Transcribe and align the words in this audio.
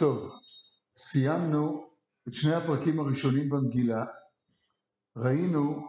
טוב, 0.00 0.30
סיימנו 0.96 1.90
את 2.28 2.34
שני 2.34 2.54
הפרקים 2.54 3.00
הראשונים 3.00 3.50
במגילה, 3.50 4.04
ראינו 5.16 5.88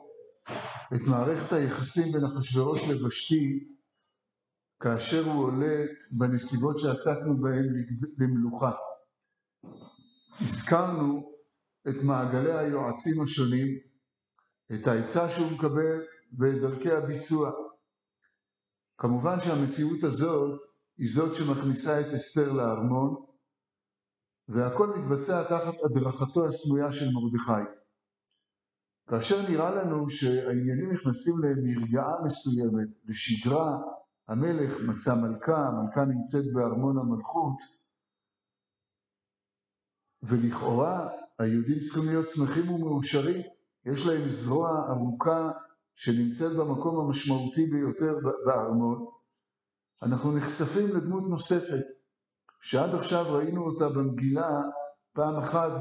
את 0.96 1.02
מערכת 1.08 1.54
היחסים 1.54 2.12
בין 2.12 2.24
אחשוורוש 2.24 2.82
לבשתי 2.90 3.68
כאשר 4.80 5.26
הוא 5.26 5.44
עולה 5.44 5.86
בנסיבות 6.12 6.78
שעסקנו 6.78 7.42
בהן 7.42 7.66
למלוכה. 8.18 8.72
הזכרנו 10.42 11.32
את 11.90 12.04
מעגלי 12.04 12.54
היועצים 12.54 13.22
השונים, 13.24 13.68
את 14.74 14.88
העצה 14.88 15.30
שהוא 15.30 15.52
מקבל 15.52 16.06
ואת 16.40 16.62
דרכי 16.62 16.92
הביצוע. 16.92 17.52
כמובן 18.98 19.40
שהמציאות 19.40 20.04
הזאת 20.04 20.60
היא 20.98 21.08
זאת 21.10 21.36
שמכניסה 21.36 22.02
את 22.02 22.08
אסתר 22.16 22.52
לארמון, 22.52 23.31
והכל 24.54 24.88
מתבצע 24.88 25.44
תחת 25.44 25.74
הדרכתו 25.86 26.48
הסמויה 26.48 26.92
של 26.92 27.06
מרדכי. 27.14 27.72
כאשר 29.08 29.50
נראה 29.50 29.76
לנו 29.76 30.10
שהעניינים 30.10 30.92
נכנסים 30.92 31.34
למרגעה 31.44 32.24
מסוימת, 32.26 32.88
לשגרה, 33.06 33.78
המלך 34.28 34.72
מצא 34.90 35.16
מלכה, 35.16 35.68
המלכה 35.68 36.06
נמצאת 36.06 36.44
בארמון 36.54 36.98
המלכות, 36.98 37.58
ולכאורה 40.24 41.10
היהודים 41.40 41.80
צריכים 41.80 42.04
להיות 42.06 42.28
שמחים 42.28 42.72
ומאושרים, 42.72 43.42
יש 43.86 44.06
להם 44.06 44.30
זרוע 44.30 44.70
ארוכה 44.90 45.52
שנמצאת 45.96 46.52
במקום 46.58 47.00
המשמעותי 47.00 47.66
ביותר 47.66 48.14
בארמון, 48.46 49.06
אנחנו 50.02 50.32
נחשפים 50.32 50.88
לדמות 50.88 51.24
נוספת, 51.30 52.01
שעד 52.62 52.96
עכשיו 52.96 53.34
ראינו 53.34 53.66
אותה 53.66 53.90
במגילה 53.90 54.62
פעם 55.14 55.36
אחת 55.36 55.72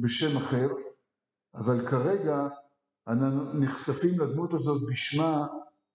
בשם 0.00 0.36
אחר, 0.36 0.68
אבל 1.54 1.86
כרגע 1.86 2.46
אנחנו 3.08 3.52
נחשפים 3.52 4.20
לדמות 4.20 4.52
הזאת 4.52 4.82
בשמה 4.90 5.46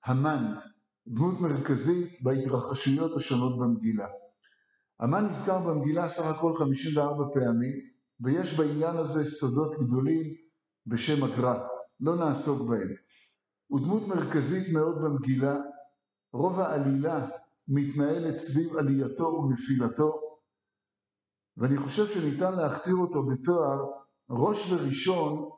המן, 0.05 0.53
דמות 1.07 1.41
מרכזית 1.41 2.21
בהתרחשויות 2.21 3.11
השונות 3.15 3.59
במגילה. 3.59 4.07
המן 4.99 5.25
נזכר 5.25 5.59
במגילה 5.59 6.09
סך 6.09 6.25
הכל 6.25 6.53
54 6.55 7.23
פעמים, 7.33 7.73
ויש 8.21 8.59
בעניין 8.59 8.97
הזה 8.97 9.25
סודות 9.25 9.71
גדולים 9.79 10.33
בשם 10.87 11.23
הגר"א, 11.23 11.57
לא 11.99 12.15
נעסוק 12.15 12.69
בהם. 12.69 12.89
הוא 13.67 13.79
דמות 13.79 14.07
מרכזית 14.07 14.73
מאוד 14.73 14.95
במגילה, 15.01 15.57
רוב 16.33 16.59
העלילה 16.59 17.27
מתנהלת 17.67 18.35
סביב 18.35 18.77
עלייתו 18.77 19.23
ונפילתו, 19.23 20.22
ואני 21.57 21.77
חושב 21.77 22.07
שניתן 22.07 22.55
להכתיר 22.55 22.95
אותו 22.95 23.25
בתואר 23.25 23.85
ראש 24.29 24.71
וראשון 24.71 25.49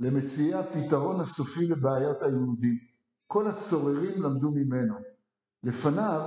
למציעי 0.00 0.54
הפתרון 0.54 1.20
הסופי 1.20 1.66
לבעיית 1.66 2.22
היהודים. 2.22 2.78
כל 3.26 3.46
הצוררים 3.46 4.22
למדו 4.22 4.50
ממנו. 4.50 4.94
לפניו 5.62 6.20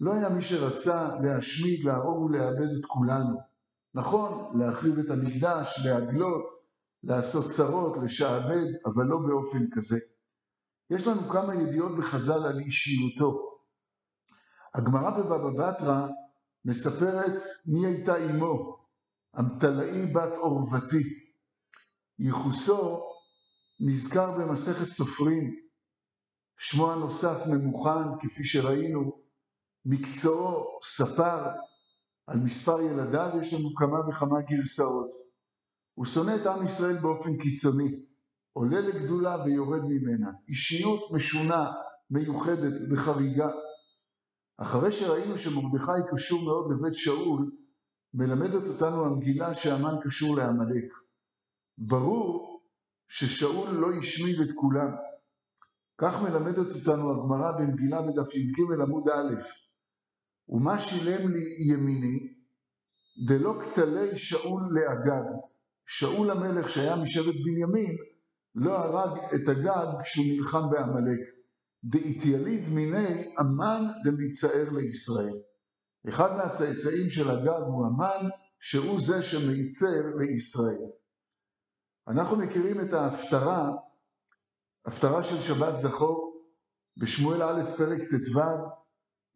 לא 0.00 0.14
היה 0.14 0.28
מי 0.28 0.42
שרצה 0.42 1.08
להשמיד, 1.22 1.84
להרוג 1.84 2.22
ולאבד 2.22 2.68
את 2.78 2.84
כולנו. 2.86 3.40
נכון, 3.94 4.58
להחריב 4.58 4.98
את 4.98 5.10
המקדש, 5.10 5.86
להגלות, 5.86 6.44
לעשות 7.02 7.50
צרות, 7.50 7.96
לשעבד, 8.02 8.66
אבל 8.86 9.04
לא 9.04 9.18
באופן 9.18 9.70
כזה. 9.72 9.98
יש 10.90 11.06
לנו 11.06 11.28
כמה 11.28 11.54
ידיעות 11.54 11.96
בחז"ל 11.98 12.46
על 12.46 12.58
אישיותו. 12.58 13.58
הגמרא 14.74 15.10
בבבא 15.10 15.70
בתרא 15.70 16.08
מספרת 16.64 17.42
מי 17.66 17.86
הייתה 17.86 18.24
אמו, 18.24 18.76
אמתלאי 19.40 20.12
בת 20.12 20.32
עורבתי. 20.36 21.24
ייחוסו 22.18 23.02
נזכר 23.80 24.38
במסכת 24.38 24.84
סופרים, 24.84 25.54
שמו 26.58 26.92
הנוסף 26.92 27.46
ממוכן, 27.46 28.18
כפי 28.20 28.44
שראינו, 28.44 29.12
מקצועו 29.84 30.78
ספר, 30.82 31.46
על 32.26 32.38
מספר 32.38 32.80
ילדיו 32.80 33.28
יש 33.40 33.54
לנו 33.54 33.74
כמה 33.74 34.08
וכמה 34.08 34.40
גרסאות. 34.40 35.10
הוא 35.94 36.04
שונא 36.04 36.36
את 36.36 36.46
עם 36.46 36.64
ישראל 36.64 36.98
באופן 36.98 37.36
קיצוני, 37.36 38.04
עולה 38.52 38.80
לגדולה 38.80 39.44
ויורד 39.44 39.82
ממנה, 39.88 40.30
אישיות 40.48 41.00
משונה, 41.12 41.70
מיוחדת 42.10 42.72
וחריגה. 42.90 43.48
אחרי 44.56 44.92
שראינו 44.92 45.36
שמרדכי 45.36 46.00
קשור 46.12 46.44
מאוד 46.44 46.72
לבית 46.72 46.94
שאול, 46.94 47.50
מלמדת 48.14 48.66
אותנו 48.66 49.04
המגילה 49.04 49.54
שהמן 49.54 49.94
קשור 50.02 50.36
לעמלק. 50.36 50.92
ברור 51.78 52.60
ששאול 53.08 53.70
לא 53.70 53.88
השמיד 53.98 54.40
את 54.40 54.54
כולם. 54.54 54.90
כך 55.98 56.22
מלמדת 56.22 56.74
אותנו 56.74 57.10
הגמרא 57.10 57.52
במגילה 57.58 58.02
בדף 58.02 58.34
י"ג 58.34 58.80
עמוד 58.82 59.08
א', 59.08 59.34
ומה 60.48 60.78
שילם 60.78 61.32
לי 61.32 61.72
ימיני, 61.72 62.34
דלא 63.26 63.54
כתלי 63.60 64.16
שאול 64.16 64.62
לאגג. 64.70 65.24
שאול 65.86 66.30
המלך 66.30 66.70
שהיה 66.70 66.96
משבט 66.96 67.34
בנימין, 67.44 67.96
לא 68.54 68.78
הרג 68.78 69.18
את 69.34 69.48
הגג 69.48 70.02
כשהוא 70.02 70.26
נלחם 70.26 70.70
בעמלק. 70.70 71.33
דאיתיאליד 71.84 72.68
מיני 72.68 73.34
אמן 73.40 73.84
דמצער 74.04 74.70
לישראל. 74.72 75.36
אחד 76.08 76.36
מהצאצאים 76.36 77.08
של 77.08 77.30
הגג 77.30 77.62
הוא 77.66 77.86
אמן, 77.86 78.28
שהוא 78.60 78.98
זה 79.00 79.22
שמיצר 79.22 80.02
לישראל. 80.18 80.90
אנחנו 82.08 82.36
מכירים 82.36 82.80
את 82.80 82.92
ההפטרה, 82.92 83.70
הפטרה 84.86 85.22
של 85.22 85.40
שבת 85.40 85.76
זכור, 85.76 86.34
בשמואל 86.96 87.42
א' 87.42 87.64
פרק 87.76 88.00
ט"ו, 88.02 88.40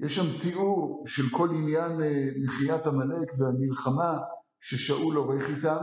יש 0.00 0.14
שם 0.16 0.38
תיאור 0.40 1.04
של 1.06 1.22
כל 1.36 1.48
עניין 1.50 2.02
אה, 2.02 2.28
מחיית 2.42 2.86
עמלק 2.86 3.28
והמלחמה 3.38 4.18
ששאול 4.60 5.16
עורך 5.16 5.42
איתם, 5.48 5.78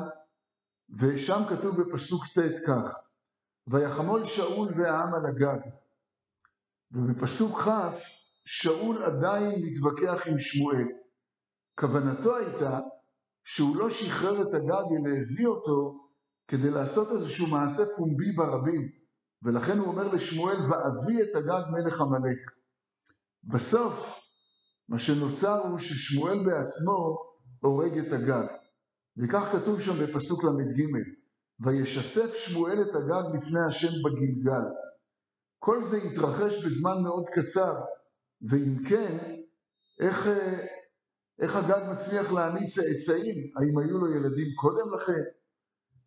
ושם 0.99 1.41
כתוב 1.49 1.81
בפסוק 1.81 2.25
ט' 2.25 2.59
כך: 2.67 2.95
ויחמול 3.67 4.23
שאול 4.23 4.69
והעם 4.77 5.13
על 5.13 5.25
הגג. 5.25 5.59
ובפסוק 6.95 7.61
כ', 7.61 7.69
שאול 8.45 9.03
עדיין 9.03 9.61
מתווכח 9.61 10.27
עם 10.27 10.39
שמואל. 10.39 10.87
כוונתו 11.79 12.35
הייתה 12.35 12.79
שהוא 13.43 13.75
לא 13.75 13.89
שחרר 13.89 14.41
את 14.41 14.53
הגג 14.53 14.85
אלא 14.97 15.17
הביא 15.21 15.47
אותו 15.47 16.05
כדי 16.47 16.69
לעשות 16.69 17.11
איזשהו 17.11 17.47
מעשה 17.47 17.83
פומבי 17.97 18.31
ברבים, 18.31 18.89
ולכן 19.43 19.77
הוא 19.77 19.87
אומר 19.87 20.07
לשמואל, 20.07 20.57
ואביא 20.57 21.23
את 21.23 21.35
הגג 21.35 21.61
מלך 21.71 22.01
עמלק. 22.01 22.37
בסוף, 23.43 24.11
מה 24.89 24.99
שנוצר 24.99 25.61
הוא 25.67 25.77
ששמואל 25.77 26.45
בעצמו 26.45 27.17
הורג 27.59 27.97
את 27.97 28.13
הגג. 28.13 28.45
וכך 29.17 29.49
כתוב 29.51 29.81
שם 29.81 30.05
בפסוק 30.05 30.43
ל"ג: 30.43 30.81
וישסף 31.59 32.33
שמואל 32.33 32.81
את 32.81 32.95
הגג 32.95 33.35
לפני 33.35 33.59
השם 33.67 33.91
בגלגל. 34.05 34.84
כל 35.65 35.83
זה 35.83 35.97
התרחש 35.97 36.65
בזמן 36.65 37.03
מאוד 37.03 37.25
קצר, 37.29 37.73
ואם 38.41 38.83
כן, 38.89 39.17
איך, 39.99 40.29
איך 41.39 41.55
הגג 41.55 41.89
מצליח 41.91 42.31
להניץ 42.31 42.75
צאצאים? 42.75 43.51
האם 43.57 43.77
היו 43.77 43.97
לו 43.97 44.15
ילדים 44.15 44.47
קודם 44.55 44.93
לכן? 44.93 45.23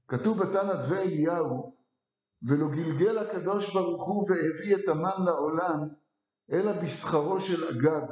כתוב 0.08 0.38
בתנא 0.38 0.74
דבי 0.74 0.97
אליהו, 0.97 1.77
ולא 2.42 2.68
גלגל 2.68 3.18
הקדוש 3.18 3.74
ברוך 3.74 4.06
הוא 4.06 4.30
והביא 4.30 4.77
את 4.77 4.88
המן 4.88 5.24
לעולם, 5.24 5.88
אלא 6.53 6.72
בשכרו 6.72 7.41
של 7.41 7.68
אגג, 7.68 8.06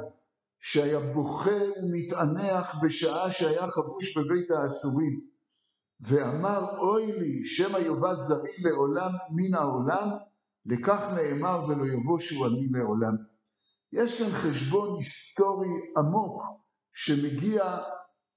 שהיה 0.59 0.99
בוכה 0.99 1.61
ומתענח 1.83 2.75
בשעה 2.83 3.29
שהיה 3.29 3.67
חבוש 3.67 4.17
בבית 4.17 4.51
האסורים. 4.51 5.21
ואמר 5.99 6.77
אוי 6.77 7.11
לי 7.11 7.45
שמא 7.45 7.77
יאבד 7.77 8.17
זרעי 8.17 8.57
לעולם 8.57 9.11
מן 9.29 9.53
העולם 9.55 10.09
לכך 10.67 11.01
נאמר 11.15 11.65
ולא 11.67 11.85
יבושו 11.85 12.45
עמי 12.45 12.67
לעולם. 12.71 13.15
יש 13.91 14.21
כאן 14.21 14.31
חשבון 14.33 14.97
היסטורי 14.99 15.69
עמוק 15.97 16.41
שמגיע 16.93 17.77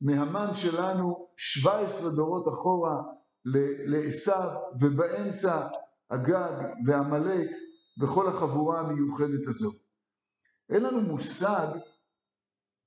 מהמן 0.00 0.55
שלנו 0.55 1.29
17 1.37 2.11
דורות 2.11 2.49
אחורה 2.49 3.03
לעשו 3.87 4.32
ובאמצע 4.81 5.69
הגג 6.11 6.67
ועמלק 6.87 7.50
וכל 8.00 8.29
החבורה 8.29 8.81
המיוחדת 8.81 9.49
הזו. 9.49 9.71
אין 10.71 10.83
לנו 10.83 11.00
מושג 11.00 11.67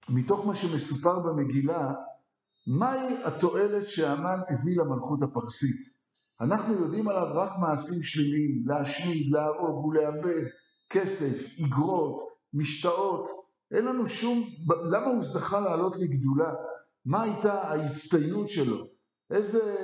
מתוך 0.10 0.46
מה 0.46 0.56
שמסופר 0.56 1.19
במגילה 1.19 1.94
מהי 2.68 3.24
התועלת 3.24 3.88
שהמן 3.88 4.39
הביא 4.50 4.78
למלכות 4.78 5.22
הפרסית. 5.22 6.02
אנחנו 6.41 6.74
יודעים 6.74 7.07
עליו 7.07 7.27
רק 7.33 7.51
מעשים 7.62 8.03
שליליים, 8.03 8.63
להשמיד, 8.65 9.31
להרוג 9.31 9.85
ולאבד, 9.85 10.44
כסף, 10.89 11.44
איגרות, 11.57 12.21
משתאות, 12.53 13.27
אין 13.71 13.85
לנו 13.85 14.07
שום, 14.07 14.50
למה 14.91 15.06
הוא 15.06 15.24
זכה 15.24 15.59
לעלות 15.59 15.95
לגדולה? 15.97 16.53
מה 17.06 17.24
הייתה 17.24 17.53
ההצטיינות 17.53 18.50
שלו, 18.50 18.88
איזה, 19.31 19.75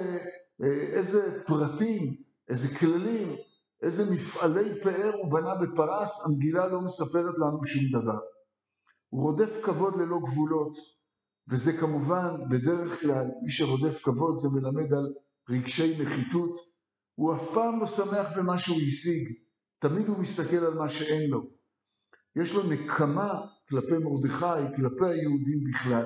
איזה 0.94 1.44
פרטים, 1.46 2.16
איזה 2.50 2.68
כללים, 2.80 3.36
איזה 3.82 4.14
מפעלי 4.14 4.82
פאר 4.82 5.12
הוא 5.16 5.32
בנה 5.32 5.56
בפרס, 5.56 6.28
המגילה 6.28 6.68
לא 6.68 6.82
מספרת 6.82 7.34
לנו 7.38 7.64
שום 7.66 8.02
דבר. 8.02 8.20
הוא 9.10 9.22
רודף 9.22 9.60
כבוד 9.64 9.96
ללא 9.96 10.18
גבולות, 10.24 10.78
וזה 11.48 11.74
כמובן, 11.74 12.50
בדרך 12.50 13.02
כלל, 13.02 13.26
מי 13.44 13.52
שרודף 13.52 14.00
כבוד 14.04 14.36
זה 14.36 14.48
מלמד 14.54 14.94
על 14.94 15.14
רגשי 15.50 15.98
נחיתות. 15.98 16.58
הוא 17.16 17.36
אף 17.36 17.54
פעם 17.54 17.80
לא 17.80 17.86
שמח 17.86 18.28
במה 18.38 18.58
שהוא 18.58 18.78
השיג, 18.88 19.34
תמיד 19.80 20.08
הוא 20.08 20.18
מסתכל 20.18 20.58
על 20.58 20.74
מה 20.74 20.90
שאין 20.90 21.30
לו. 21.30 21.50
יש 22.36 22.54
לו 22.54 22.64
נקמה 22.64 23.34
כלפי 23.70 23.98
מרדכי, 23.98 24.76
כלפי 24.76 25.06
היהודים 25.06 25.64
בכלל. 25.70 26.06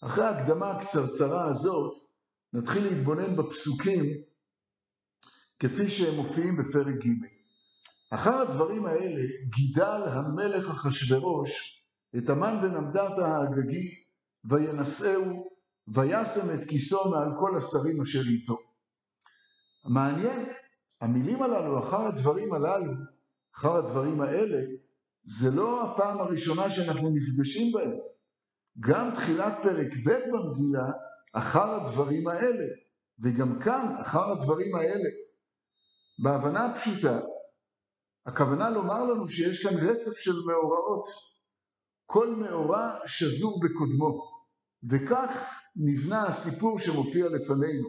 אחרי 0.00 0.24
ההקדמה 0.24 0.70
הקצרצרה 0.70 1.48
הזאת, 1.48 1.92
נתחיל 2.52 2.84
להתבונן 2.84 3.36
בפסוקים 3.36 4.04
כפי 5.58 5.90
שהם 5.90 6.14
מופיעים 6.14 6.56
בפרק 6.56 6.94
ג'. 6.94 7.26
אחר 8.10 8.34
הדברים 8.34 8.86
האלה 8.86 9.22
גידל 9.56 10.02
המלך 10.08 10.70
אחשורוש 10.70 11.82
את 12.18 12.28
המן 12.28 12.58
בן 12.62 12.76
עמדת 12.76 13.18
האגגי 13.18 14.04
וינשאהו 14.44 15.55
וישם 15.88 16.54
את 16.54 16.68
כיסו 16.68 17.10
מעל 17.10 17.28
כל 17.40 17.56
השרים 17.56 18.00
אשר 18.00 18.20
איתו. 18.20 18.58
מעניין, 19.84 20.48
המילים 21.00 21.42
הללו, 21.42 21.78
אחר 21.78 22.00
הדברים 22.00 22.52
הללו, 22.52 22.92
אחר 23.56 23.76
הדברים 23.76 24.20
האלה, 24.20 24.60
זה 25.24 25.50
לא 25.50 25.84
הפעם 25.84 26.20
הראשונה 26.20 26.70
שאנחנו 26.70 27.10
נפגשים 27.10 27.72
בהם. 27.72 27.92
גם 28.80 29.10
תחילת 29.14 29.54
פרק 29.62 29.92
ב' 30.04 30.30
במגילה, 30.32 30.90
אחר 31.32 31.70
הדברים 31.70 32.28
האלה, 32.28 32.64
וגם 33.18 33.58
כאן, 33.58 33.94
אחר 34.00 34.30
הדברים 34.30 34.76
האלה. 34.76 35.08
בהבנה 36.18 36.66
הפשוטה, 36.66 37.20
הכוונה 38.26 38.70
לומר 38.70 39.04
לנו 39.04 39.28
שיש 39.28 39.62
כאן 39.62 39.76
רצף 39.76 40.16
של 40.16 40.32
מאורעות. 40.46 41.08
כל 42.06 42.34
מאורע 42.34 42.98
שזור 43.06 43.60
בקודמו, 43.60 44.36
וכך 44.90 45.56
נבנה 45.76 46.26
הסיפור 46.26 46.78
שמופיע 46.78 47.28
לפנינו. 47.28 47.88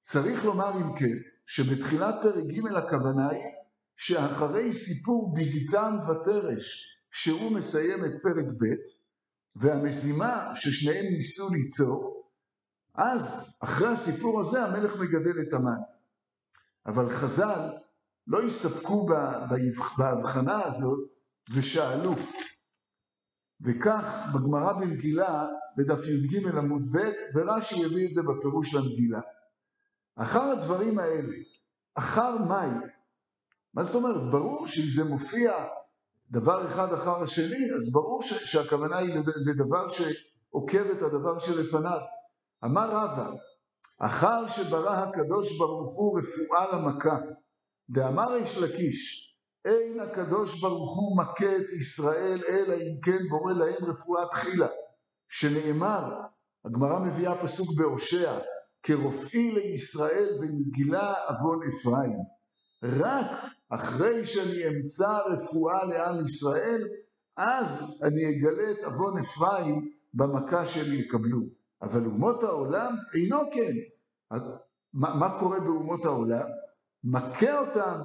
צריך 0.00 0.44
לומר 0.44 0.80
אם 0.80 0.96
כן, 0.96 1.18
שבתחילת 1.46 2.14
פרק 2.22 2.44
ג' 2.44 2.76
הכוונה 2.76 3.30
היא 3.30 3.42
שאחרי 3.96 4.72
סיפור 4.72 5.34
בגתן 5.34 5.96
ותרש, 6.08 6.96
שהוא 7.10 7.52
מסיים 7.52 8.04
את 8.04 8.12
פרק 8.22 8.44
ב', 8.44 8.64
והמזימה 9.56 10.50
ששניהם 10.54 11.04
ניסו 11.04 11.48
ליצור, 11.54 12.28
אז 12.94 13.56
אחרי 13.60 13.88
הסיפור 13.88 14.40
הזה 14.40 14.64
המלך 14.64 14.96
מגדל 14.96 15.40
את 15.48 15.52
המן. 15.52 15.80
אבל 16.86 17.10
חז"ל 17.10 17.70
לא 18.26 18.42
הסתפקו 18.42 19.08
בהבחנה 19.98 20.64
הזאת 20.64 21.08
ושאלו. 21.54 22.12
וכך 23.60 24.26
בגמרא 24.34 24.72
במגילה, 24.72 25.46
בדף 25.76 26.06
י"ג 26.06 26.46
עמוד 26.56 26.82
ב', 26.92 26.98
ורש"י 27.34 27.84
הביא 27.84 28.06
את 28.06 28.12
זה 28.12 28.22
בפירוש 28.22 28.74
למגילה. 28.74 29.20
אחר 30.16 30.42
הדברים 30.42 30.98
האלה, 30.98 31.34
אחר 31.94 32.38
מאי, 32.48 32.68
מה 33.74 33.82
זאת 33.82 33.94
אומרת? 33.94 34.30
ברור 34.30 34.66
שאם 34.66 34.90
זה 34.90 35.04
מופיע 35.04 35.52
דבר 36.30 36.66
אחד 36.66 36.92
אחר 36.92 37.22
השני, 37.22 37.74
אז 37.76 37.92
ברור 37.92 38.22
ש- 38.22 38.52
שהכוונה 38.52 38.98
היא 38.98 39.14
לדבר 39.46 39.88
שעוקב 39.88 40.90
את 40.90 41.02
הדבר 41.02 41.38
שלפניו. 41.38 41.98
אמר 42.64 42.90
רבא, 42.90 43.30
אחר 43.98 44.46
שברא 44.46 44.96
הקדוש 44.96 45.58
ברוך 45.58 45.94
הוא 45.94 46.18
רפואה 46.18 46.72
למכה, 46.72 47.18
דאמר 47.90 48.34
איש 48.34 48.58
לקיש, 48.58 49.25
אין 49.66 50.00
הקדוש 50.00 50.62
ברוך 50.62 50.96
הוא 50.96 51.18
מכה 51.18 51.56
את 51.56 51.72
ישראל, 51.80 52.42
אלא 52.48 52.74
אם 52.74 53.00
כן 53.02 53.28
בורא 53.30 53.52
להם 53.52 53.84
רפואה 53.84 54.26
תחילה, 54.26 54.66
שנאמר, 55.28 56.04
הגמרא 56.64 56.98
מביאה 56.98 57.40
פסוק 57.40 57.78
בהושע, 57.78 58.38
כרופאי 58.82 59.50
לישראל 59.50 60.28
ונגילה 60.40 61.14
עוון 61.28 61.60
אפרים. 61.68 62.16
רק 62.82 63.26
אחרי 63.68 64.24
שאני 64.24 64.68
אמצא 64.68 65.18
רפואה 65.32 65.84
לעם 65.84 66.20
ישראל, 66.20 66.88
אז 67.36 68.00
אני 68.02 68.22
אגלה 68.30 68.70
את 68.70 68.84
עוון 68.84 69.18
אפרים 69.18 69.90
במכה 70.14 70.64
שהם 70.66 70.94
יקבלו. 70.94 71.40
אבל 71.82 72.06
אומות 72.06 72.42
העולם 72.42 72.94
אינו 73.14 73.38
כן. 73.52 73.72
מה, 74.94 75.14
מה 75.14 75.40
קורה 75.40 75.60
באומות 75.60 76.04
העולם? 76.04 76.46
מכה 77.04 77.58
אותם 77.58 78.00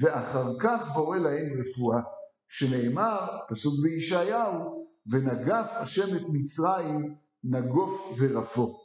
ואחר 0.00 0.46
כך 0.60 0.86
בורא 0.94 1.18
להם 1.18 1.60
רפואה. 1.60 2.00
שנאמר, 2.48 3.38
פסוק 3.48 3.74
בישעיהו, 3.82 4.86
ונגף 5.06 5.70
השם 5.76 6.16
את 6.16 6.22
מצרים 6.32 7.16
נגוף 7.44 8.00
ורפו. 8.18 8.80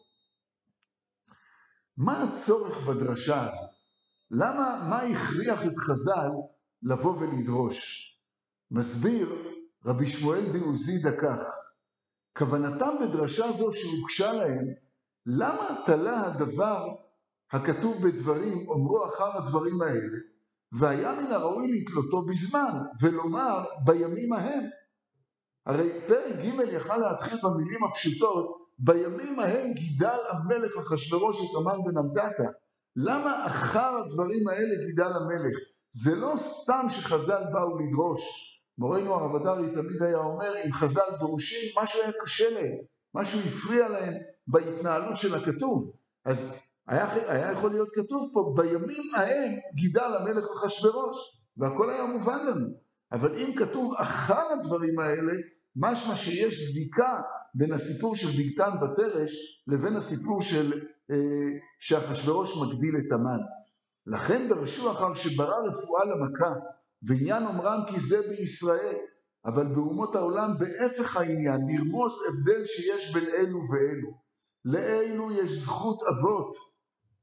מה 1.97 2.23
הצורך 2.23 2.87
בדרשה 2.87 3.47
הזאת? 3.47 3.69
למה, 4.31 4.87
מה 4.89 5.01
הכריח 5.01 5.65
את 5.65 5.77
חז"ל 5.77 6.29
לבוא 6.83 7.17
ולדרוש? 7.17 8.07
מסביר 8.71 9.35
רבי 9.85 10.07
שמואל 10.07 10.51
דיוזידה 10.51 11.11
כך, 11.21 11.39
כוונתם 12.37 12.95
בדרשה 13.01 13.51
זו 13.51 13.71
שהוגשה 13.71 14.31
להם, 14.31 14.65
למה 15.25 15.81
תלה 15.85 16.25
הדבר 16.25 16.87
הכתוב 17.51 18.07
בדברים, 18.07 18.69
אומרו 18.69 19.05
אחר 19.05 19.37
הדברים 19.37 19.81
האלה, 19.81 20.17
והיה 20.71 21.13
מן 21.13 21.31
הראוי 21.31 21.67
לתלותו 21.71 22.21
בזמן, 22.25 22.77
ולומר 23.01 23.63
בימים 23.83 24.33
ההם. 24.33 24.63
הרי 25.65 25.89
פרק 26.07 26.35
ג' 26.35 26.73
יכל 26.73 26.97
להתחיל 26.97 27.39
במילים 27.43 27.83
הפשוטות, 27.83 28.61
בימים 28.79 29.39
ההם 29.39 29.73
גידל 29.73 30.19
המלך 30.29 30.77
אחשורוש 30.77 31.37
את 31.39 31.55
המן 31.57 31.83
בן 31.85 31.97
עמדתה. 31.97 32.49
למה 32.95 33.45
אחר 33.45 33.97
הדברים 33.97 34.47
האלה 34.47 34.85
גידל 34.85 35.11
המלך? 35.15 35.57
זה 35.91 36.15
לא 36.15 36.33
סתם 36.37 36.85
שחז"ל 36.89 37.43
באו 37.53 37.77
לדרוש. 37.77 38.21
מורנו 38.77 39.15
הרב 39.15 39.35
אדרי 39.35 39.71
תמיד 39.71 40.03
היה 40.03 40.17
אומר, 40.17 40.53
אם 40.65 40.71
חז"ל 40.71 41.17
דורשים, 41.19 41.69
משהו 41.81 42.01
היה 42.01 42.11
קשה 42.21 42.49
להם, 42.49 42.77
משהו 43.15 43.39
הפריע 43.39 43.87
להם 43.87 44.13
בהתנהלות 44.47 45.17
של 45.17 45.35
הכתוב. 45.35 45.91
אז 46.25 46.67
היה, 46.91 47.31
היה 47.31 47.51
יכול 47.51 47.71
להיות 47.71 47.89
כתוב 47.93 48.29
פה, 48.33 48.53
בימים 48.55 49.09
ההם 49.15 49.51
גידל 49.75 50.15
המלך 50.19 50.45
אחשורוש, 50.55 51.15
והכל 51.57 51.89
היה 51.89 52.05
מובן 52.05 52.45
לנו. 52.45 52.67
אבל 53.11 53.37
אם 53.39 53.55
כתוב 53.55 53.93
אחר 53.97 54.53
הדברים 54.53 54.99
האלה, 54.99 55.33
משמע 55.75 56.15
שיש 56.15 56.53
זיקה 56.73 57.21
בין 57.55 57.71
הסיפור 57.71 58.15
של 58.15 58.27
בגתן 58.27 58.71
ותרש 58.81 59.31
לבין 59.67 59.95
הסיפור 59.95 60.41
של 60.41 60.73
אה, 61.11 61.17
שאחשורוש 61.79 62.57
מגדיל 62.57 62.95
את 62.97 63.11
המן. 63.11 63.39
לכן 64.07 64.47
דרשו 64.47 64.91
אחר 64.91 65.13
שברא 65.13 65.55
רפואה 65.67 66.05
למכה, 66.05 66.53
ועניין 67.03 67.45
אומרם 67.45 67.79
כי 67.87 67.99
זה 67.99 68.21
בישראל, 68.29 68.95
אבל 69.45 69.67
באומות 69.67 70.15
העולם 70.15 70.57
בהפך 70.57 71.17
העניין, 71.17 71.61
לרמוז 71.67 72.13
הבדל 72.29 72.65
שיש 72.65 73.13
בין 73.13 73.25
אלו 73.25 73.59
ואלו. 73.71 74.21
לאלו 74.65 75.31
יש 75.31 75.49
זכות 75.51 75.99
אבות, 76.03 76.70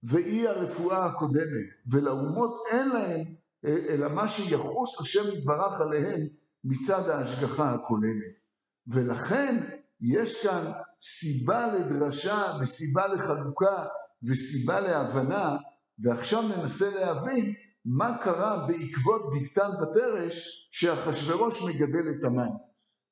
ואי 0.02 0.48
הרפואה 0.48 1.04
הקודמת, 1.04 1.74
ולאומות 1.90 2.62
אין 2.70 2.88
להם 2.88 3.24
אה, 3.64 3.76
אלא 3.88 4.08
מה 4.08 4.28
שיחוס 4.28 5.00
השם 5.00 5.36
יתברך 5.36 5.80
עליהם 5.80 6.26
מצד 6.64 7.08
ההשגחה 7.08 7.70
הכוללת. 7.70 8.40
ולכן 8.86 9.64
יש 10.00 10.42
כאן 10.42 10.72
סיבה 11.00 11.66
לדרשה 11.66 12.42
וסיבה 12.60 13.06
לחלוקה 13.06 13.84
וסיבה 14.22 14.80
להבנה, 14.80 15.56
ועכשיו 15.98 16.42
ננסה 16.42 17.00
להבין 17.00 17.54
מה 17.84 18.18
קרה 18.20 18.66
בעקבות 18.66 19.22
בגתן 19.34 19.70
ותרש 19.82 20.68
שאחשורוש 20.70 21.62
מגדל 21.62 22.10
את 22.18 22.24
המן. 22.24 22.48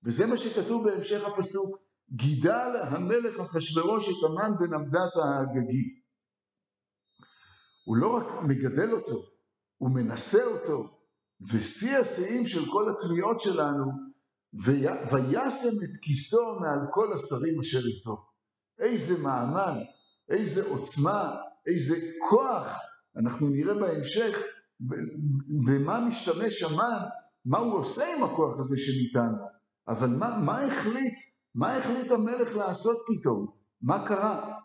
וזה 0.05 0.27
מה 0.27 0.37
שכתוב 0.37 0.89
בהמשך 0.89 1.25
הפסוק, 1.27 1.79
גידל 2.11 2.77
המלך 2.83 3.41
אחשורוש 3.41 4.09
את 4.09 4.25
המן 4.25 4.53
בן 4.59 4.75
עמדת 4.75 5.17
האגגי. 5.17 6.06
הוא 7.87 7.97
לא 7.97 8.17
רק 8.17 8.43
מגדל 8.43 8.93
אותו, 8.93 9.23
הוא 9.79 9.91
מנסה 9.91 10.45
אותו, 10.45 10.99
ושיא 11.53 11.99
השיאים 11.99 12.45
של 12.45 12.71
כל 12.71 12.89
התמיהות 12.91 13.41
שלנו, 13.41 13.85
וישם 15.11 15.83
את 15.85 15.97
כיסו 16.03 16.61
מעל 16.61 16.79
כל 16.91 17.13
השרים 17.13 17.61
אשר 17.61 17.87
איתו. 17.87 18.27
איזה 18.79 19.23
מעמד, 19.23 19.75
איזה 20.29 20.69
עוצמה, 20.69 21.35
איזה 21.67 21.97
כוח, 22.31 22.79
אנחנו 23.17 23.49
נראה 23.49 23.75
בהמשך 23.75 24.43
במה 25.67 26.01
משתמש 26.09 26.63
המן, 26.63 26.99
מה 27.45 27.59
הוא 27.59 27.79
עושה 27.79 28.17
עם 28.17 28.25
הכוח 28.25 28.61
הזה 28.61 28.77
שניתן 28.79 29.29
לו. 29.39 29.47
אבל 29.89 30.09
מה, 30.09 30.39
מה 30.45 30.65
החליט, 30.65 31.15
מה 31.55 31.77
החליט 31.77 32.11
המלך 32.11 32.57
לעשות 32.57 32.97
פתאום? 33.07 33.47
מה 33.83 34.07
קרה? 34.07 34.59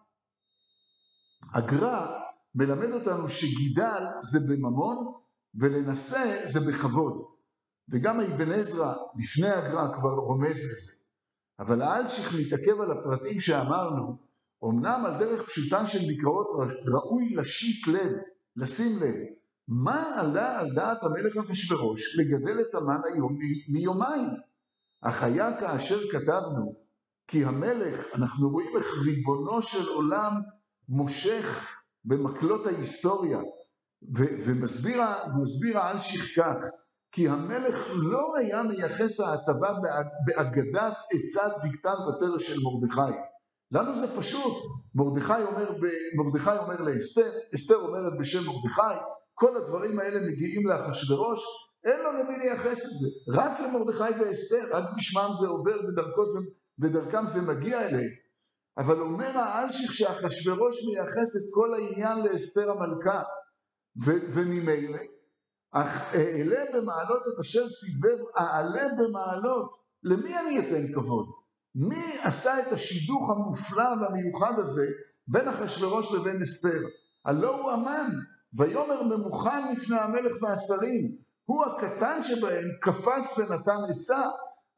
הגר"א 1.53 2.20
מלמד 2.55 2.91
אותנו 2.91 3.27
שגידל 3.27 4.03
זה 4.21 4.39
בממון 4.49 5.13
ולנשא 5.55 6.41
זה 6.45 6.59
בכבוד. 6.59 7.13
וגם 7.89 8.19
האבן 8.19 8.51
עזרא 8.51 8.93
לפני 9.19 9.49
הגר"א 9.49 9.93
כבר 9.93 10.09
רומז 10.09 10.49
לזה. 10.49 11.01
אבל 11.59 11.81
האלשיך 11.81 12.35
מתעכב 12.39 12.81
על 12.81 12.91
הפרטים 12.91 13.39
שאמרנו, 13.39 14.17
אמנם 14.65 15.03
על 15.05 15.19
דרך 15.19 15.49
פשוטן 15.49 15.85
של 15.85 15.99
מקראות 16.07 16.47
ראוי 16.93 17.35
לשיט 17.35 17.87
לב, 17.87 18.11
לשים 18.55 18.99
לב, 19.03 19.15
מה 19.67 20.19
עלה 20.19 20.59
על 20.59 20.73
דעת 20.75 21.03
המלך 21.03 21.37
אחשורוש 21.37 22.19
לגדל 22.19 22.61
את 22.61 22.75
המן 22.75 22.99
היום 23.13 23.37
מיומיים? 23.69 24.29
אך 25.01 25.23
היה 25.23 25.59
כאשר 25.59 25.99
כתבנו, 26.11 26.75
כי 27.27 27.45
המלך, 27.45 28.05
אנחנו 28.13 28.49
רואים 28.49 28.77
איך 28.77 28.85
ריבונו 29.05 29.61
של 29.61 29.87
עולם 29.87 30.33
מושך 30.89 31.65
במקלות 32.05 32.65
ההיסטוריה, 32.65 33.39
ומסביר 34.45 35.79
האלשיך 35.79 36.39
כך, 36.39 36.61
כי 37.11 37.29
המלך 37.29 37.87
לא 37.95 38.37
היה 38.37 38.63
מייחס 38.63 39.19
ההטבה 39.19 39.73
באגדת 40.25 40.97
עצת 41.11 41.51
בגתן 41.63 41.95
ותרש 42.07 42.47
של 42.47 42.59
מרדכי. 42.63 43.17
לנו 43.71 43.95
זה 43.95 44.17
פשוט, 44.17 44.53
מרדכי 44.95 45.43
אומר, 45.43 45.71
מרדכי 46.17 46.57
אומר 46.57 46.81
לאסתר, 46.81 47.31
אסתר 47.55 47.75
אומרת 47.75 48.13
בשם 48.19 48.39
מרדכי, 48.45 49.01
כל 49.33 49.57
הדברים 49.57 49.99
האלה 49.99 50.19
מגיעים 50.21 50.67
לאחשוורוש, 50.67 51.39
אין 51.85 51.99
לו 51.99 52.11
למי 52.11 52.37
לייחס 52.37 52.85
את 52.85 52.91
זה, 52.91 53.07
רק 53.41 53.59
למרדכי 53.59 54.19
ואסתר, 54.19 54.69
רק 54.71 54.83
בשמם 54.97 55.29
זה 55.33 55.47
עובר 55.47 55.77
זה, 56.25 56.39
ודרכם 56.81 57.25
זה 57.25 57.53
מגיע 57.53 57.81
אליהם. 57.81 58.09
אבל 58.77 58.99
אומר 58.99 59.37
האלשיך 59.37 59.93
שאחשוורוש 59.93 60.75
מייחס 60.85 61.35
את 61.35 61.49
כל 61.53 61.73
העניין 61.73 62.17
לאסתר 62.17 62.71
המלכה, 62.71 63.21
וממילא, 64.05 64.99
אך 65.71 66.15
אעלה 66.15 66.63
במעלות 66.73 67.21
את 67.21 67.39
אשר 67.41 67.67
סיבב, 67.67 68.17
אעלה 68.37 68.87
במעלות, 68.97 69.73
למי 70.03 70.39
אני 70.39 70.59
אתן 70.59 70.93
כבוד? 70.93 71.25
מי 71.75 72.17
עשה 72.23 72.59
את 72.59 72.71
השידוך 72.71 73.29
המופלא 73.29 73.89
והמיוחד 74.01 74.59
הזה 74.59 74.87
בין 75.27 75.47
אחשוורוש 75.47 76.11
לבין 76.11 76.41
אסתר? 76.41 76.81
הלא 77.25 77.61
הוא 77.61 77.71
המן, 77.71 78.09
ויאמר 78.57 79.03
ממוכן 79.03 79.71
לפני 79.71 79.99
המלך 79.99 80.33
והשרים, 80.41 81.17
הוא 81.45 81.65
הקטן 81.65 82.21
שבהם 82.21 82.65
קפץ 82.81 83.37
ונתן 83.37 83.77
עצה, 83.89 84.21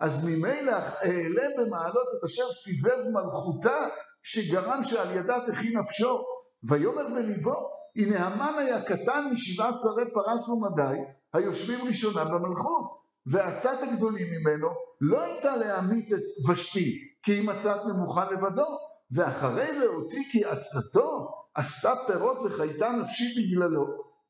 אז 0.04 0.26
ממילא 0.26 0.72
אעלה 1.04 1.48
במעלות 1.58 2.08
את 2.18 2.24
אשר 2.26 2.52
סיבב 2.52 2.98
מלכותה, 3.14 3.86
שגרם 4.24 4.84
שעל 4.84 5.18
ידה 5.18 5.38
תחי 5.48 5.70
נפשו, 5.70 6.24
ויאמר 6.70 7.08
בליבו, 7.16 7.70
הנה 7.96 8.28
המן 8.28 8.54
היה 8.60 8.82
קטן 8.82 9.30
משבעת 9.32 9.74
שרי 9.78 10.04
פרס 10.14 10.50
ומדי, 10.50 10.98
היושבים 11.34 11.88
ראשונה 11.88 12.26
במלכות, 12.26 12.98
ועצת 13.26 13.78
הגדולים 13.82 14.28
ממנו 14.32 14.68
לא 15.02 15.22
הייתה 15.22 15.58
להמית 15.58 16.14
את 16.14 16.50
ושתי, 16.50 17.00
כי 17.22 17.40
אם 17.40 17.50
עצת 17.50 17.80
ממוכן 17.86 18.28
לבדו, 18.32 18.78
ואחרי 19.12 19.72
ראותי 19.80 20.30
כי 20.32 20.46
עצתו 20.46 21.32
עשתה 21.56 21.94
פירות 22.08 22.38
וחייתה 22.42 22.90
נפשי 22.90 23.24
בגללו. 23.38 23.86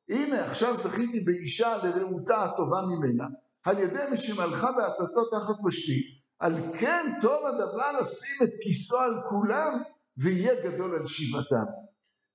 הנה 0.10 0.46
עכשיו 0.46 0.78
זכיתי 0.78 1.20
באישה 1.20 1.78
לרעותה 1.78 2.44
הטובה 2.44 2.82
ממנה, 2.82 3.26
על 3.64 3.80
ידי 3.80 4.18
שמלכה 4.18 4.72
בעצתו 4.72 5.26
תחת 5.32 5.66
ושתי, 5.66 6.02
על 6.40 6.54
כן 6.80 7.14
טוב 7.22 7.46
הדבר 7.46 7.92
לשים 8.00 8.44
את 8.44 8.50
כיסו 8.62 9.00
על 9.00 9.16
כולם, 9.30 9.82
ויהיה 10.18 10.64
גדול 10.64 10.96
על 10.96 11.06
שיבתם. 11.06 11.66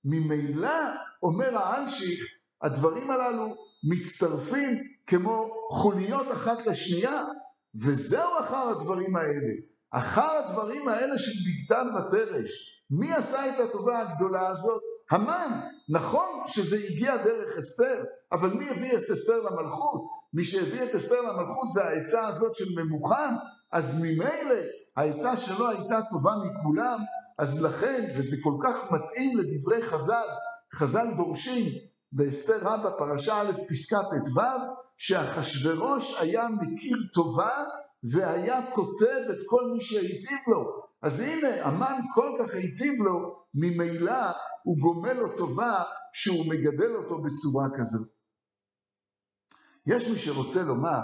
ממילא, 0.04 0.78
אומר 1.22 1.58
האלשיך, 1.58 2.24
הדברים 2.62 3.10
הללו 3.10 3.54
מצטרפים 3.90 4.82
כמו 5.06 5.50
חוליות 5.70 6.32
אחת 6.32 6.66
לשנייה, 6.66 7.24
וזהו 7.74 8.38
אחר 8.40 8.68
הדברים 8.68 9.16
האלה. 9.16 9.54
אחר 9.90 10.30
הדברים 10.36 10.88
האלה 10.88 11.18
של 11.18 11.32
בגתן 11.46 11.86
ותרש. 11.96 12.50
מי 12.90 13.12
עשה 13.12 13.48
את 13.48 13.60
הטובה 13.60 14.00
הגדולה 14.00 14.48
הזאת? 14.48 14.82
המן. 15.10 15.60
נכון 15.88 16.42
שזה 16.46 16.76
הגיע 16.76 17.16
דרך 17.16 17.58
אסתר, 17.58 18.04
אבל 18.32 18.52
מי 18.52 18.70
הביא 18.70 18.96
את 18.96 19.10
אסתר 19.10 19.40
למלכות? 19.40 20.08
מי 20.34 20.44
שהביא 20.44 20.82
את 20.82 20.94
אסתר 20.94 21.20
למלכות 21.20 21.68
זה 21.74 21.84
העצה 21.84 22.28
הזאת 22.28 22.54
של 22.54 22.64
ממוכן, 22.76 23.34
אז 23.72 24.02
ממילא 24.02 24.54
העצה 24.96 25.36
שלו 25.36 25.68
הייתה 25.68 26.00
טובה 26.10 26.32
מכולם, 26.36 26.98
אז 27.38 27.62
לכן, 27.62 28.12
וזה 28.16 28.36
כל 28.42 28.54
כך 28.62 28.76
מתאים 28.90 29.38
לדברי 29.38 29.82
חז"ל, 29.82 30.26
חז"ל 30.74 31.06
דורשים 31.16 31.72
באסתר 32.12 32.58
רבה, 32.62 32.90
פרשה 32.90 33.40
א', 33.40 33.52
פסקה 33.68 33.96
ט"ו, 33.96 34.40
שאחשורוש 34.96 36.20
היה 36.20 36.48
מכיר 36.48 36.96
טובה 37.14 37.64
והיה 38.12 38.70
כותב 38.70 39.30
את 39.30 39.38
כל 39.46 39.70
מי 39.72 39.80
שהיטיב 39.80 40.38
לו. 40.48 40.87
אז 41.02 41.20
הנה, 41.20 41.66
המן 41.66 42.00
כל 42.14 42.34
כך 42.38 42.54
היטיב 42.54 43.02
לו, 43.02 43.44
ממילא 43.54 44.22
הוא 44.62 44.78
גומל 44.78 45.12
לו 45.12 45.36
טובה 45.36 45.82
שהוא 46.12 46.46
מגדל 46.46 46.96
אותו 46.96 47.22
בצורה 47.22 47.68
כזאת. 47.78 48.08
יש 49.86 50.08
מי 50.08 50.18
שרוצה 50.18 50.62
לומר 50.62 51.00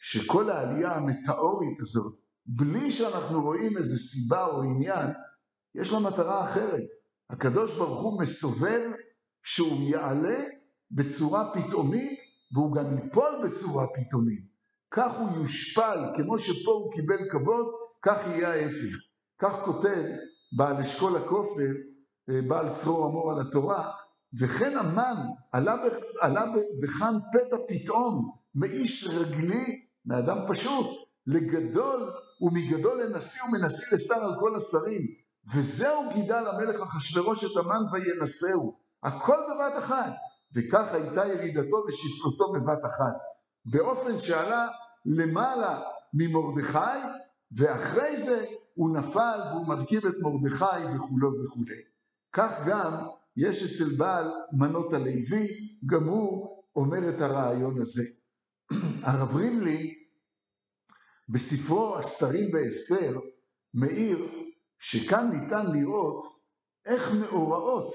שכל 0.00 0.50
העלייה 0.50 0.92
המטאורית 0.92 1.80
הזאת, 1.80 2.14
בלי 2.46 2.90
שאנחנו 2.90 3.42
רואים 3.42 3.76
איזה 3.76 3.96
סיבה 3.96 4.46
או 4.46 4.62
עניין, 4.62 5.06
יש 5.74 5.92
לה 5.92 5.98
מטרה 5.98 6.44
אחרת. 6.44 6.84
הקדוש 7.30 7.74
ברוך 7.74 8.00
הוא 8.02 8.20
מסובב 8.20 8.90
שהוא 9.42 9.82
יעלה 9.82 10.44
בצורה 10.90 11.52
פתאומית 11.54 12.18
והוא 12.52 12.76
גם 12.76 12.92
ייפול 12.92 13.32
בצורה 13.44 13.86
פתאומית. 13.94 14.44
כך 14.90 15.12
הוא 15.18 15.36
יושפל, 15.36 15.98
כמו 16.16 16.38
שפה 16.38 16.70
הוא 16.70 16.92
קיבל 16.92 17.30
כבוד, 17.30 17.66
כך 18.02 18.18
יהיה 18.26 18.48
ההפך. 18.48 18.96
כך 19.38 19.60
כותב 19.64 20.04
בעל 20.56 20.76
אשכול 20.76 21.16
הכופר, 21.16 21.70
אה, 22.30 22.40
בעל 22.48 22.68
צרור 22.68 23.06
אמור 23.06 23.32
על 23.32 23.40
התורה, 23.40 23.90
וכן 24.40 24.78
המן 24.78 25.16
עלה, 25.52 25.74
עלה 26.20 26.44
בכאן 26.82 27.18
פתע 27.32 27.56
פתאום 27.68 28.32
מאיש 28.54 29.08
רגלי, 29.08 29.86
מאדם 30.06 30.38
פשוט, 30.48 30.86
לגדול 31.26 32.12
ומגדול 32.40 33.02
לנשיא 33.02 33.42
ומנשיא 33.42 33.96
לשר 33.96 34.14
על 34.14 34.34
כל 34.40 34.56
השרים. 34.56 35.24
וזהו 35.54 36.02
גידל 36.12 36.46
המלך 36.48 36.80
אחשורוש 36.80 37.44
את 37.44 37.56
המן 37.56 37.82
וינשאו. 37.92 38.78
הכל 39.02 39.36
בבת 39.50 39.78
אחת. 39.78 40.12
וכך 40.54 40.94
הייתה 40.94 41.26
ירידתו 41.26 41.76
ושפלותו 41.88 42.52
בבת 42.52 42.84
אחת. 42.84 43.16
באופן 43.64 44.18
שעלה 44.18 44.68
למעלה 45.06 45.80
ממרדכי, 46.14 47.00
ואחרי 47.56 48.16
זה 48.16 48.44
הוא 48.74 48.96
נפל 48.96 49.40
והוא 49.50 49.66
מרכיב 49.66 50.06
את 50.06 50.14
מרדכי 50.20 50.96
וכולו 50.96 51.30
וכולי. 51.44 51.80
כך 52.32 52.50
גם 52.66 53.06
יש 53.36 53.62
אצל 53.62 53.96
בעל 53.96 54.32
מנות 54.52 54.92
הלוי, 54.92 55.48
גם 55.86 56.04
הוא 56.04 56.62
אומר 56.76 57.08
את 57.08 57.20
הרעיון 57.20 57.80
הזה. 57.80 58.02
הרב 59.06 59.36
ריבלי, 59.36 59.94
בספרו 61.28 61.98
הסתרים 61.98 62.50
באסתר, 62.52 63.18
מאיר 63.74 64.28
שכאן 64.78 65.30
ניתן 65.32 65.72
לראות 65.72 66.22
איך 66.86 67.12
מאורעות 67.12 67.94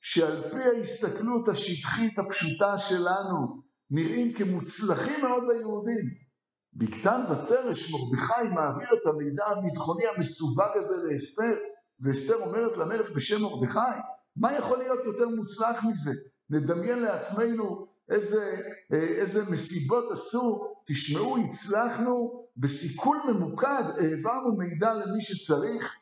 שעל 0.00 0.52
פי 0.52 0.62
ההסתכלות 0.62 1.48
השטחית 1.48 2.18
הפשוטה 2.18 2.78
שלנו 2.78 3.62
נראים 3.90 4.32
כמוצלחים 4.32 5.20
מאוד 5.20 5.42
ליהודים. 5.48 6.27
בקתן 6.74 7.22
ותרש 7.30 7.92
מרדכי 7.92 8.48
מעביר 8.54 8.88
את 9.02 9.06
המידע 9.06 9.46
הביטחוני 9.46 10.06
המסווג 10.06 10.62
הזה 10.74 10.94
לאסתר, 11.04 11.54
ואסתר 12.00 12.34
אומרת 12.34 12.76
למלך 12.76 13.10
בשם 13.10 13.42
מרדכי, 13.42 13.98
מה 14.36 14.52
יכול 14.52 14.78
להיות 14.78 15.04
יותר 15.04 15.28
מוצלח 15.28 15.84
מזה? 15.84 16.10
נדמיין 16.50 16.98
לעצמנו 16.98 17.86
איזה, 18.10 18.60
איזה 18.92 19.50
מסיבות 19.50 20.12
עשו, 20.12 20.74
תשמעו, 20.86 21.38
הצלחנו 21.38 22.44
בסיכול 22.56 23.18
ממוקד, 23.28 23.84
העברנו 23.98 24.56
מידע 24.56 24.94
למי 24.94 25.20
שצריך, 25.20 25.94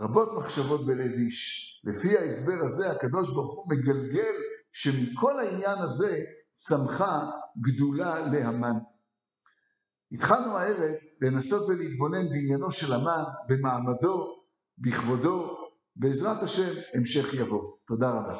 רבות 0.00 0.28
מחשבות 0.36 0.86
בלב 0.86 1.12
איש. 1.12 1.66
לפי 1.84 2.18
ההסבר 2.18 2.64
הזה, 2.64 2.90
הקדוש 2.90 3.30
ברוך 3.30 3.54
הוא 3.54 3.64
מגלגל 3.68 4.34
שמכל 4.72 5.38
העניין 5.38 5.78
הזה 5.78 6.18
צמחה 6.52 7.26
גדולה 7.60 8.20
להמן. 8.20 8.78
התחלנו 10.12 10.58
הערב 10.58 10.94
לנסות 11.20 11.68
ולהתבונן 11.68 12.28
בעניינו 12.28 12.72
של 12.72 12.92
המן, 12.92 13.22
במעמדו, 13.48 14.42
בכבודו, 14.78 15.56
בעזרת 15.96 16.42
השם, 16.42 16.72
המשך 16.94 17.34
יבוא. 17.34 17.72
תודה 17.86 18.10
רבה. 18.10 18.38